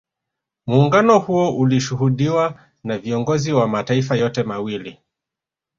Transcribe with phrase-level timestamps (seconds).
[0.67, 4.99] Muungano huo ulishuhudiwa na viongozi wa mataifa yote mawili